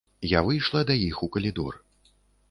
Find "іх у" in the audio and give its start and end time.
1.07-1.29